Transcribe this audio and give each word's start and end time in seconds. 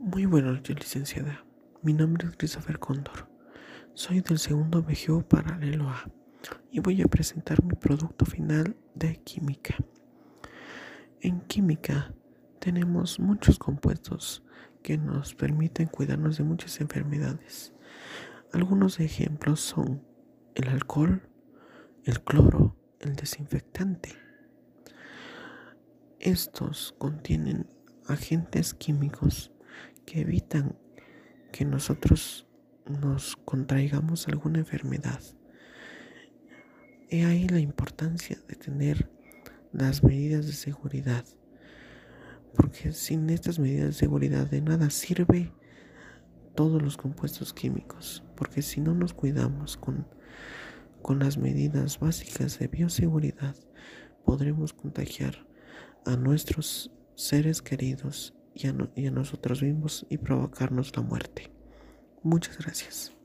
Muy 0.00 0.26
buenas 0.26 0.54
noches, 0.54 0.76
licenciada. 0.78 1.44
Mi 1.82 1.92
nombre 1.92 2.28
es 2.28 2.36
Christopher 2.36 2.78
Cóndor. 2.78 3.28
Soy 3.94 4.20
del 4.20 4.38
segundo 4.38 4.80
BGO 4.80 5.26
paralelo 5.26 5.88
A 5.88 6.08
y 6.70 6.78
voy 6.78 7.02
a 7.02 7.08
presentar 7.08 7.64
mi 7.64 7.74
producto 7.74 8.24
final 8.24 8.76
de 8.94 9.16
química. 9.16 9.74
En 11.20 11.40
química 11.40 12.14
tenemos 12.60 13.18
muchos 13.18 13.58
compuestos 13.58 14.44
que 14.84 14.96
nos 14.96 15.34
permiten 15.34 15.88
cuidarnos 15.88 16.38
de 16.38 16.44
muchas 16.44 16.80
enfermedades. 16.80 17.72
Algunos 18.52 19.00
ejemplos 19.00 19.58
son 19.58 20.04
el 20.54 20.68
alcohol, 20.68 21.28
el 22.04 22.22
cloro, 22.22 22.76
el 23.00 23.16
desinfectante. 23.16 24.14
Estos 26.20 26.94
contienen 26.98 27.68
agentes 28.06 28.74
químicos 28.74 29.50
que 30.06 30.20
evitan 30.20 30.76
que 31.52 31.64
nosotros 31.64 32.46
nos 32.86 33.36
contraigamos 33.36 34.28
alguna 34.28 34.60
enfermedad. 34.60 35.20
He 37.10 37.24
ahí 37.24 37.48
la 37.48 37.60
importancia 37.60 38.38
de 38.48 38.54
tener 38.54 39.10
las 39.72 40.02
medidas 40.02 40.46
de 40.46 40.52
seguridad, 40.52 41.24
porque 42.54 42.92
sin 42.92 43.30
estas 43.30 43.58
medidas 43.58 43.88
de 43.88 43.92
seguridad 43.92 44.46
de 44.46 44.60
nada 44.60 44.90
sirve 44.90 45.52
todos 46.54 46.82
los 46.82 46.96
compuestos 46.96 47.52
químicos, 47.52 48.24
porque 48.34 48.62
si 48.62 48.80
no 48.80 48.94
nos 48.94 49.14
cuidamos 49.14 49.76
con, 49.76 50.06
con 51.02 51.18
las 51.18 51.38
medidas 51.38 52.00
básicas 52.00 52.58
de 52.58 52.68
bioseguridad, 52.68 53.54
podremos 54.24 54.72
contagiar 54.72 55.46
a 56.04 56.16
nuestros 56.16 56.90
seres 57.14 57.62
queridos 57.62 58.34
y 58.64 59.06
a, 59.06 59.10
nosotros 59.10 59.62
mismos 59.62 60.06
y 60.08 60.18
provocarnos 60.18 60.96
la 60.96 61.02
muerte. 61.02 61.50
Muchas 62.22 62.58
gracias. 62.58 63.17